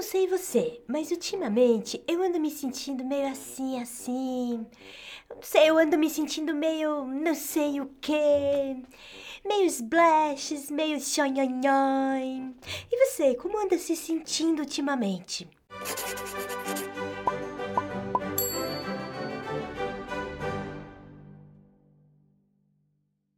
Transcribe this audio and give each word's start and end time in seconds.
não 0.00 0.06
sei 0.06 0.26
você, 0.26 0.82
mas 0.88 1.10
ultimamente 1.10 2.02
eu 2.08 2.22
ando 2.22 2.40
me 2.40 2.50
sentindo 2.50 3.04
meio 3.04 3.28
assim, 3.28 3.78
assim. 3.78 4.66
Não 5.28 5.42
sei, 5.42 5.68
eu 5.68 5.76
ando 5.76 5.98
me 5.98 6.08
sentindo 6.08 6.54
meio 6.54 7.04
não 7.04 7.34
sei 7.34 7.82
o 7.82 7.90
que. 8.00 8.82
Meio 9.44 9.66
splashes, 9.66 10.70
meio 10.70 10.98
xonhonhon. 10.98 12.54
E 12.90 13.06
você, 13.06 13.34
como 13.34 13.62
anda 13.62 13.76
se 13.76 13.94
sentindo 13.94 14.60
ultimamente? 14.60 15.46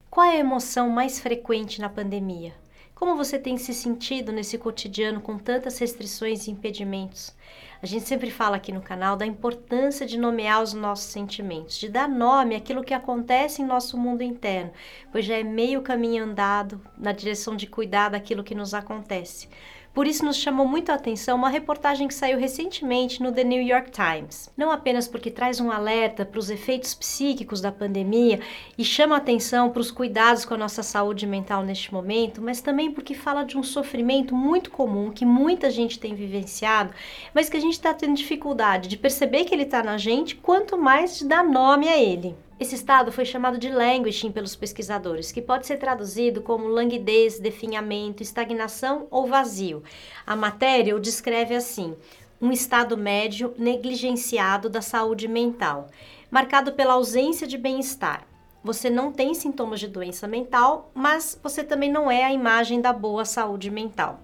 Qual 0.09 0.25
é 0.25 0.37
a 0.37 0.39
emoção 0.39 0.91
mais 0.91 1.19
frequente 1.19 1.81
na 1.81 1.89
pandemia? 1.89 2.62
Como 3.03 3.17
você 3.17 3.37
tem 3.37 3.59
se 3.59 3.75
sentido 3.75 4.31
nesse 4.31 4.57
cotidiano 4.57 5.21
com 5.21 5.37
tantas 5.37 5.77
restrições 5.77 6.47
e 6.47 6.53
impedimentos? 6.53 7.35
A 7.83 7.85
gente 7.85 8.07
sempre 8.07 8.31
fala 8.31 8.55
aqui 8.55 8.71
no 8.71 8.81
canal 8.81 9.17
da 9.17 9.27
importância 9.27 10.07
de 10.07 10.17
nomear 10.17 10.63
os 10.63 10.73
nossos 10.73 11.07
sentimentos, 11.07 11.79
de 11.79 11.89
dar 11.89 12.09
nome 12.09 12.55
àquilo 12.55 12.85
que 12.85 12.95
acontece 12.95 13.61
em 13.61 13.67
nosso 13.67 13.99
mundo 13.99 14.23
interno, 14.23 14.71
pois 15.11 15.25
já 15.25 15.35
é 15.37 15.43
meio 15.43 15.83
caminho 15.83 16.23
andado 16.23 16.81
na 16.97 17.11
direção 17.11 17.57
de 17.57 17.67
cuidar 17.67 18.11
daquilo 18.11 18.45
que 18.45 18.55
nos 18.55 18.73
acontece. 18.73 19.49
Por 19.95 20.07
isso 20.07 20.25
nos 20.25 20.39
chamou 20.39 20.67
muito 20.67 20.91
a 20.91 20.95
atenção 20.95 21.37
uma 21.37 21.51
reportagem 21.51 22.09
que 22.09 22.15
saiu 22.15 22.39
recentemente 22.39 23.23
no 23.23 23.31
The 23.31 23.45
New 23.45 23.63
York 23.63 23.91
Times. 23.91 24.49
Não 24.57 24.71
apenas 24.71 25.07
porque 25.07 25.31
traz 25.31 25.61
um 25.61 25.71
alerta 25.71 26.25
para 26.25 26.39
os 26.39 26.49
efeitos 26.49 26.95
psíquicos 26.95 27.61
da 27.61 27.71
pandemia 27.71 28.41
e 28.79 28.85
chama 28.87 29.19
atenção 29.19 29.69
para 29.69 29.83
os 29.83 29.91
cuidados 29.91 30.47
com 30.47 30.55
a 30.55 30.57
nossa 30.59 30.83
saúde 30.83 31.27
mental 31.27 31.63
neste 31.63 31.93
momento, 31.93 32.41
mas 32.41 32.63
também 32.63 32.91
porque 32.91 33.13
fala 33.13 33.45
de 33.45 33.59
um 33.59 33.63
sofrimento 33.63 34.35
muito 34.35 34.71
comum 34.71 35.11
que 35.11 35.27
muita 35.27 35.71
gente 35.71 35.99
tem 35.99 36.15
vivenciado, 36.15 36.95
mas 37.35 37.51
que 37.51 37.59
a 37.59 37.61
gente 37.61 37.75
está 37.75 37.93
tendo 37.93 38.15
dificuldade 38.15 38.89
de 38.89 38.97
perceber 38.97 39.45
que 39.45 39.55
ele 39.55 39.65
está 39.65 39.83
na 39.83 39.99
gente, 39.99 40.37
quanto 40.37 40.79
mais 40.79 41.19
de 41.19 41.27
dar 41.27 41.45
nome 41.45 41.87
a 41.87 42.01
ele. 42.01 42.35
Esse 42.63 42.77
estado 42.77 43.11
foi 43.11 43.25
chamado 43.25 43.59
de 43.59 43.69
languishing 43.69 44.31
pelos 44.31 44.55
pesquisadores, 44.55 45.33
que 45.33 45.43
pode 45.43 45.67
ser 45.67 45.79
traduzido 45.79 46.41
como 46.41 46.69
languidez, 46.69 47.41
definhamento, 47.41 48.23
estagnação 48.23 49.09
ou 49.11 49.27
vazio. 49.27 49.83
A 50.25 50.37
matéria 50.37 50.95
o 50.95 51.01
descreve 51.01 51.57
assim: 51.57 51.97
um 52.41 52.53
estado 52.53 52.97
médio 52.97 53.53
negligenciado 53.59 54.71
da 54.71 54.81
saúde 54.81 55.27
mental, 55.27 55.89
marcado 56.31 56.71
pela 56.75 56.93
ausência 56.93 57.49
de 57.49 57.59
bem-estar. 57.59 58.25
Você 58.63 58.89
não 58.89 59.11
tem 59.11 59.35
sintomas 59.35 59.81
de 59.81 59.89
doença 59.89 60.29
mental, 60.29 60.93
mas 60.95 61.37
você 61.43 61.65
também 61.65 61.91
não 61.91 62.09
é 62.09 62.23
a 62.23 62.33
imagem 62.33 62.81
da 62.81 62.93
boa 62.93 63.25
saúde 63.25 63.73
mental. 63.73 64.21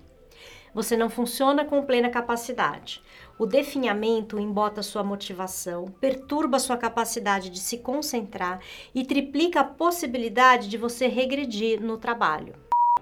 Você 0.72 0.96
não 0.96 1.10
funciona 1.10 1.64
com 1.64 1.82
plena 1.82 2.08
capacidade. 2.08 3.02
O 3.38 3.46
definhamento 3.46 4.38
embota 4.38 4.82
sua 4.82 5.04
motivação, 5.04 5.84
perturba 6.00 6.58
sua 6.58 6.76
capacidade 6.76 7.50
de 7.50 7.60
se 7.60 7.78
concentrar 7.78 8.60
e 8.92 9.04
triplica 9.04 9.60
a 9.60 9.64
possibilidade 9.64 10.68
de 10.68 10.76
você 10.76 11.06
regredir 11.06 11.80
no 11.80 11.96
trabalho. 11.96 12.52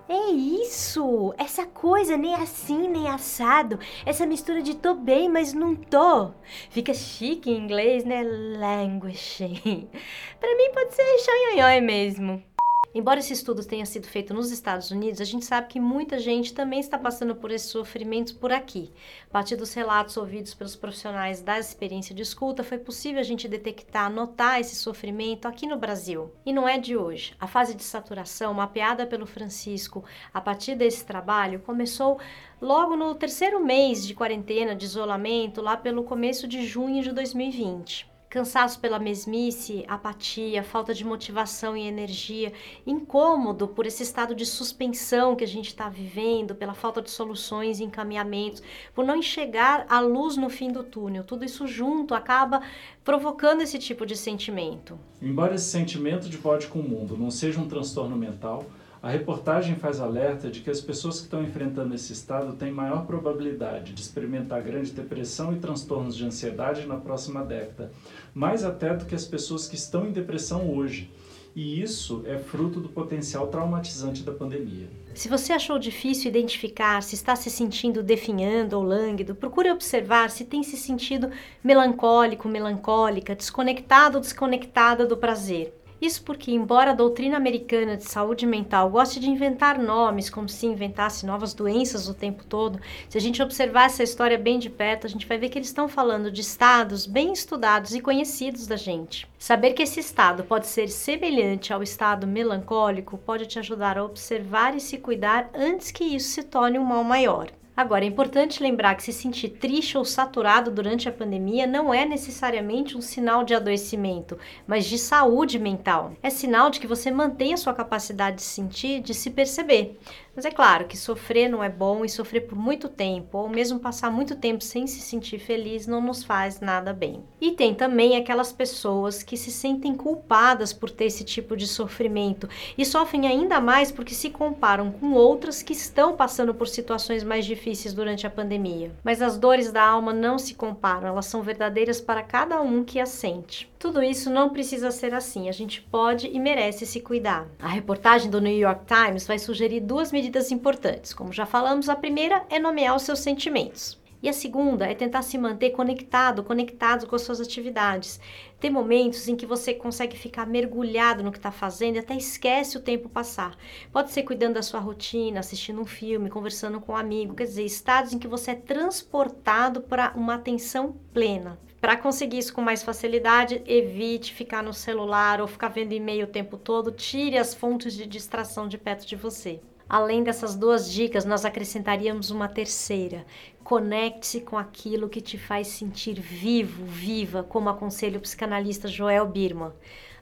É 0.08 0.30
isso! 0.30 1.34
Essa 1.38 1.64
coisa 1.64 2.16
nem 2.16 2.34
assim 2.34 2.86
nem 2.86 3.08
assado. 3.08 3.78
Essa 4.04 4.26
mistura 4.26 4.62
de 4.62 4.76
tô 4.76 4.94
bem, 4.94 5.28
mas 5.28 5.54
não 5.54 5.74
tô. 5.74 6.30
Fica 6.70 6.92
chique 6.92 7.50
em 7.50 7.56
inglês, 7.56 8.04
né? 8.04 8.22
Languishing. 8.22 9.88
Pra 10.38 10.56
mim 10.56 10.70
pode 10.72 10.94
ser 10.94 11.18
xanhonhói 11.18 11.80
mesmo. 11.80 12.55
Embora 12.96 13.20
esse 13.20 13.34
estudo 13.34 13.62
tenha 13.62 13.84
sido 13.84 14.06
feito 14.06 14.32
nos 14.32 14.50
Estados 14.50 14.90
Unidos, 14.90 15.20
a 15.20 15.24
gente 15.24 15.44
sabe 15.44 15.66
que 15.66 15.78
muita 15.78 16.18
gente 16.18 16.54
também 16.54 16.80
está 16.80 16.98
passando 16.98 17.34
por 17.34 17.50
esses 17.50 17.68
sofrimentos 17.68 18.32
por 18.32 18.50
aqui. 18.50 18.90
A 19.28 19.32
partir 19.34 19.54
dos 19.54 19.74
relatos 19.74 20.16
ouvidos 20.16 20.54
pelos 20.54 20.74
profissionais 20.74 21.42
da 21.42 21.58
experiência 21.58 22.14
de 22.14 22.22
escuta, 22.22 22.64
foi 22.64 22.78
possível 22.78 23.20
a 23.20 23.22
gente 23.22 23.46
detectar, 23.46 24.10
notar 24.10 24.62
esse 24.62 24.74
sofrimento 24.74 25.46
aqui 25.46 25.66
no 25.66 25.76
Brasil. 25.76 26.32
E 26.46 26.54
não 26.54 26.66
é 26.66 26.78
de 26.78 26.96
hoje. 26.96 27.34
A 27.38 27.46
fase 27.46 27.74
de 27.74 27.84
saturação, 27.84 28.54
mapeada 28.54 29.06
pelo 29.06 29.26
Francisco 29.26 30.02
a 30.32 30.40
partir 30.40 30.74
desse 30.74 31.04
trabalho, 31.04 31.60
começou 31.60 32.18
logo 32.62 32.96
no 32.96 33.14
terceiro 33.14 33.62
mês 33.62 34.06
de 34.06 34.14
quarentena, 34.14 34.74
de 34.74 34.86
isolamento, 34.86 35.60
lá 35.60 35.76
pelo 35.76 36.02
começo 36.02 36.48
de 36.48 36.64
junho 36.64 37.02
de 37.02 37.12
2020 37.12 38.15
cansaço 38.36 38.78
pela 38.80 38.98
mesmice, 38.98 39.82
apatia, 39.88 40.62
falta 40.62 40.92
de 40.92 41.06
motivação 41.06 41.74
e 41.74 41.86
energia, 41.86 42.52
incômodo 42.86 43.66
por 43.66 43.86
esse 43.86 44.02
estado 44.02 44.34
de 44.34 44.44
suspensão 44.44 45.34
que 45.34 45.42
a 45.42 45.46
gente 45.46 45.68
está 45.68 45.88
vivendo, 45.88 46.54
pela 46.54 46.74
falta 46.74 47.00
de 47.00 47.10
soluções 47.10 47.80
e 47.80 47.84
encaminhamentos, 47.84 48.62
por 48.94 49.06
não 49.06 49.16
enxergar 49.16 49.86
a 49.88 50.00
luz 50.00 50.36
no 50.36 50.50
fim 50.50 50.70
do 50.70 50.82
túnel. 50.82 51.24
Tudo 51.24 51.46
isso 51.46 51.66
junto 51.66 52.14
acaba 52.14 52.60
provocando 53.02 53.62
esse 53.62 53.78
tipo 53.78 54.04
de 54.04 54.14
sentimento. 54.14 55.00
Embora 55.22 55.54
esse 55.54 55.70
sentimento 55.70 56.28
de 56.28 56.36
bode 56.36 56.66
com 56.66 56.80
o 56.80 56.86
mundo 56.86 57.16
não 57.16 57.30
seja 57.30 57.58
um 57.58 57.66
transtorno 57.66 58.16
mental, 58.16 58.66
a 59.06 59.08
reportagem 59.08 59.76
faz 59.76 60.00
alerta 60.00 60.50
de 60.50 60.58
que 60.58 60.68
as 60.68 60.80
pessoas 60.80 61.18
que 61.18 61.26
estão 61.26 61.40
enfrentando 61.40 61.94
esse 61.94 62.12
estado 62.12 62.56
têm 62.56 62.72
maior 62.72 63.06
probabilidade 63.06 63.92
de 63.92 64.00
experimentar 64.00 64.60
grande 64.60 64.90
depressão 64.90 65.52
e 65.52 65.60
transtornos 65.60 66.16
de 66.16 66.24
ansiedade 66.24 66.84
na 66.86 66.96
próxima 66.96 67.44
década, 67.44 67.92
mais 68.34 68.64
até 68.64 68.92
do 68.92 69.04
que 69.04 69.14
as 69.14 69.24
pessoas 69.24 69.68
que 69.68 69.76
estão 69.76 70.08
em 70.08 70.10
depressão 70.10 70.74
hoje. 70.74 71.08
E 71.54 71.80
isso 71.80 72.24
é 72.26 72.36
fruto 72.36 72.80
do 72.80 72.88
potencial 72.88 73.46
traumatizante 73.46 74.24
da 74.24 74.32
pandemia. 74.32 74.88
Se 75.14 75.28
você 75.28 75.52
achou 75.52 75.78
difícil 75.78 76.28
identificar 76.28 77.00
se 77.00 77.14
está 77.14 77.36
se 77.36 77.48
sentindo 77.48 78.02
definhando 78.02 78.76
ou 78.76 78.82
lânguido, 78.82 79.36
procure 79.36 79.70
observar 79.70 80.30
se 80.30 80.44
tem 80.44 80.64
se 80.64 80.76
sentido 80.76 81.30
melancólico, 81.62 82.48
melancólica, 82.48 83.36
desconectado 83.36 84.16
ou 84.16 84.20
desconectada 84.20 85.06
do 85.06 85.16
prazer. 85.16 85.75
Isso 86.00 86.22
porque, 86.22 86.50
embora 86.50 86.90
a 86.90 86.94
doutrina 86.94 87.36
americana 87.36 87.96
de 87.96 88.04
saúde 88.04 88.46
mental 88.46 88.90
goste 88.90 89.18
de 89.18 89.30
inventar 89.30 89.78
nomes, 89.78 90.28
como 90.28 90.48
se 90.48 90.66
inventasse 90.66 91.24
novas 91.24 91.54
doenças 91.54 92.06
o 92.06 92.14
tempo 92.14 92.44
todo, 92.44 92.78
se 93.08 93.16
a 93.16 93.20
gente 93.20 93.42
observar 93.42 93.86
essa 93.86 94.02
história 94.02 94.36
bem 94.36 94.58
de 94.58 94.68
perto, 94.68 95.06
a 95.06 95.10
gente 95.10 95.26
vai 95.26 95.38
ver 95.38 95.48
que 95.48 95.58
eles 95.58 95.68
estão 95.68 95.88
falando 95.88 96.30
de 96.30 96.42
estados 96.42 97.06
bem 97.06 97.32
estudados 97.32 97.94
e 97.94 98.00
conhecidos 98.00 98.66
da 98.66 98.76
gente. 98.76 99.26
Saber 99.38 99.72
que 99.72 99.82
esse 99.82 100.00
estado 100.00 100.44
pode 100.44 100.66
ser 100.66 100.88
semelhante 100.88 101.72
ao 101.72 101.82
estado 101.82 102.26
melancólico 102.26 103.16
pode 103.16 103.46
te 103.46 103.58
ajudar 103.58 103.96
a 103.96 104.04
observar 104.04 104.76
e 104.76 104.80
se 104.80 104.98
cuidar 104.98 105.50
antes 105.54 105.90
que 105.90 106.04
isso 106.04 106.28
se 106.28 106.42
torne 106.42 106.78
um 106.78 106.84
mal 106.84 107.04
maior. 107.04 107.50
Agora, 107.76 108.06
é 108.06 108.08
importante 108.08 108.62
lembrar 108.62 108.94
que 108.94 109.02
se 109.02 109.12
sentir 109.12 109.50
triste 109.50 109.98
ou 109.98 110.04
saturado 110.04 110.70
durante 110.70 111.10
a 111.10 111.12
pandemia 111.12 111.66
não 111.66 111.92
é 111.92 112.06
necessariamente 112.06 112.96
um 112.96 113.02
sinal 113.02 113.44
de 113.44 113.54
adoecimento, 113.54 114.38
mas 114.66 114.86
de 114.86 114.96
saúde 114.96 115.58
mental. 115.58 116.12
É 116.22 116.30
sinal 116.30 116.70
de 116.70 116.80
que 116.80 116.86
você 116.86 117.10
mantém 117.10 117.52
a 117.52 117.58
sua 117.58 117.74
capacidade 117.74 118.36
de 118.36 118.42
sentir, 118.42 119.02
de 119.02 119.12
se 119.12 119.30
perceber. 119.30 119.98
Mas 120.36 120.44
é 120.44 120.50
claro 120.50 120.84
que 120.84 120.98
sofrer 120.98 121.48
não 121.48 121.64
é 121.64 121.70
bom 121.70 122.04
e 122.04 122.10
sofrer 122.10 122.42
por 122.42 122.58
muito 122.58 122.90
tempo, 122.90 123.38
ou 123.38 123.48
mesmo 123.48 123.80
passar 123.80 124.10
muito 124.10 124.36
tempo 124.36 124.62
sem 124.62 124.86
se 124.86 125.00
sentir 125.00 125.38
feliz, 125.38 125.86
não 125.86 126.02
nos 126.02 126.22
faz 126.22 126.60
nada 126.60 126.92
bem. 126.92 127.24
E 127.40 127.52
tem 127.52 127.74
também 127.74 128.18
aquelas 128.18 128.52
pessoas 128.52 129.22
que 129.22 129.34
se 129.34 129.50
sentem 129.50 129.94
culpadas 129.94 130.74
por 130.74 130.90
ter 130.90 131.06
esse 131.06 131.24
tipo 131.24 131.56
de 131.56 131.66
sofrimento 131.66 132.46
e 132.76 132.84
sofrem 132.84 133.26
ainda 133.26 133.58
mais 133.60 133.90
porque 133.90 134.12
se 134.12 134.28
comparam 134.28 134.92
com 134.92 135.14
outras 135.14 135.62
que 135.62 135.72
estão 135.72 136.14
passando 136.14 136.52
por 136.52 136.68
situações 136.68 137.24
mais 137.24 137.46
difíceis 137.46 137.94
durante 137.94 138.26
a 138.26 138.30
pandemia. 138.30 138.94
Mas 139.02 139.22
as 139.22 139.38
dores 139.38 139.72
da 139.72 139.82
alma 139.82 140.12
não 140.12 140.38
se 140.38 140.54
comparam, 140.54 141.08
elas 141.08 141.24
são 141.24 141.40
verdadeiras 141.40 141.98
para 141.98 142.22
cada 142.22 142.60
um 142.60 142.84
que 142.84 143.00
as 143.00 143.08
sente. 143.08 143.70
Tudo 143.78 144.02
isso 144.02 144.28
não 144.28 144.50
precisa 144.50 144.90
ser 144.90 145.14
assim, 145.14 145.48
a 145.48 145.52
gente 145.52 145.80
pode 145.80 146.26
e 146.26 146.38
merece 146.38 146.84
se 146.84 147.00
cuidar. 147.00 147.46
A 147.58 147.68
reportagem 147.68 148.30
do 148.30 148.40
New 148.40 148.56
York 148.56 148.84
Times 148.84 149.26
vai 149.26 149.38
sugerir 149.38 149.80
duas 149.80 150.12
medidas 150.12 150.25
medidas 150.26 150.50
importantes. 150.50 151.14
Como 151.14 151.32
já 151.32 151.46
falamos, 151.46 151.88
a 151.88 151.94
primeira 151.94 152.44
é 152.50 152.58
nomear 152.58 152.96
os 152.96 153.02
seus 153.02 153.20
sentimentos. 153.20 153.96
E 154.20 154.28
a 154.28 154.32
segunda 154.32 154.84
é 154.86 154.94
tentar 154.94 155.22
se 155.22 155.38
manter 155.38 155.70
conectado, 155.70 156.42
conectado 156.42 157.06
com 157.06 157.14
as 157.14 157.22
suas 157.22 157.40
atividades. 157.40 158.18
Tem 158.58 158.68
momentos 158.68 159.28
em 159.28 159.36
que 159.36 159.46
você 159.46 159.72
consegue 159.72 160.16
ficar 160.16 160.46
mergulhado 160.46 161.22
no 161.22 161.30
que 161.30 161.38
está 161.38 161.52
fazendo 161.52 161.94
e 161.94 161.98
até 162.00 162.16
esquece 162.16 162.76
o 162.76 162.80
tempo 162.80 163.08
passar. 163.08 163.56
Pode 163.92 164.10
ser 164.10 164.24
cuidando 164.24 164.54
da 164.54 164.62
sua 164.62 164.80
rotina, 164.80 165.38
assistindo 165.38 165.80
um 165.80 165.86
filme, 165.86 166.30
conversando 166.30 166.80
com 166.80 166.92
um 166.92 166.96
amigo, 166.96 167.36
quer 167.36 167.44
dizer, 167.44 167.64
estados 167.64 168.12
em 168.12 168.18
que 168.18 168.26
você 168.26 168.52
é 168.52 168.56
transportado 168.56 169.82
para 169.82 170.12
uma 170.16 170.34
atenção 170.34 170.96
plena. 171.12 171.56
Para 171.80 171.96
conseguir 171.96 172.38
isso 172.38 172.52
com 172.52 172.62
mais 172.62 172.82
facilidade, 172.82 173.62
evite 173.64 174.34
ficar 174.34 174.60
no 174.60 174.72
celular 174.72 175.40
ou 175.40 175.46
ficar 175.46 175.68
vendo 175.68 175.92
e-mail 175.92 176.24
o 176.24 176.30
tempo 176.30 176.56
todo, 176.56 176.90
tire 176.90 177.38
as 177.38 177.54
fontes 177.54 177.92
de 177.92 178.06
distração 178.06 178.66
de 178.66 178.76
perto 178.76 179.06
de 179.06 179.14
você. 179.14 179.60
Além 179.88 180.22
dessas 180.22 180.54
duas 180.56 180.90
dicas, 180.90 181.24
nós 181.24 181.44
acrescentaríamos 181.44 182.30
uma 182.30 182.48
terceira. 182.48 183.24
Conecte-se 183.66 184.42
com 184.42 184.56
aquilo 184.56 185.08
que 185.08 185.20
te 185.20 185.36
faz 185.36 185.66
sentir 185.66 186.20
vivo, 186.20 186.84
viva, 186.84 187.42
como 187.42 187.68
aconselha 187.68 188.16
o 188.16 188.20
psicanalista 188.20 188.86
Joel 188.86 189.26
Birman. 189.26 189.72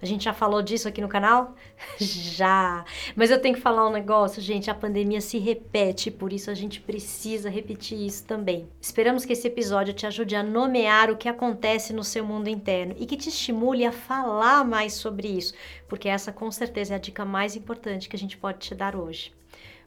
A 0.00 0.06
gente 0.06 0.24
já 0.24 0.32
falou 0.32 0.62
disso 0.62 0.88
aqui 0.88 1.02
no 1.02 1.10
canal? 1.10 1.54
já! 2.00 2.86
Mas 3.14 3.30
eu 3.30 3.38
tenho 3.38 3.54
que 3.54 3.60
falar 3.60 3.86
um 3.86 3.92
negócio, 3.92 4.40
gente: 4.40 4.70
a 4.70 4.74
pandemia 4.74 5.20
se 5.20 5.36
repete, 5.36 6.10
por 6.10 6.32
isso 6.32 6.50
a 6.50 6.54
gente 6.54 6.80
precisa 6.80 7.50
repetir 7.50 8.00
isso 8.00 8.24
também. 8.24 8.66
Esperamos 8.80 9.26
que 9.26 9.34
esse 9.34 9.46
episódio 9.46 9.92
te 9.92 10.06
ajude 10.06 10.34
a 10.34 10.42
nomear 10.42 11.10
o 11.10 11.16
que 11.18 11.28
acontece 11.28 11.92
no 11.92 12.02
seu 12.02 12.24
mundo 12.24 12.48
interno 12.48 12.94
e 12.98 13.04
que 13.04 13.14
te 13.14 13.28
estimule 13.28 13.84
a 13.84 13.92
falar 13.92 14.64
mais 14.64 14.94
sobre 14.94 15.28
isso, 15.28 15.52
porque 15.86 16.08
essa 16.08 16.32
com 16.32 16.50
certeza 16.50 16.94
é 16.94 16.96
a 16.96 16.98
dica 16.98 17.26
mais 17.26 17.56
importante 17.56 18.08
que 18.08 18.16
a 18.16 18.18
gente 18.18 18.38
pode 18.38 18.60
te 18.60 18.74
dar 18.74 18.96
hoje. 18.96 19.34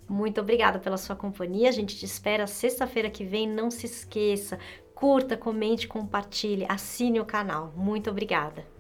Muito 0.07 0.39
obrigada 0.39 0.79
pela 0.79 0.97
sua 0.97 1.15
companhia. 1.15 1.69
A 1.69 1.73
gente 1.73 1.95
te 1.97 2.05
espera 2.05 2.47
sexta-feira 2.47 3.09
que 3.09 3.25
vem. 3.25 3.47
Não 3.47 3.69
se 3.69 3.85
esqueça, 3.85 4.57
curta, 4.95 5.35
comente, 5.35 5.87
compartilhe, 5.87 6.65
assine 6.69 7.19
o 7.19 7.25
canal. 7.25 7.73
Muito 7.75 8.09
obrigada. 8.09 8.76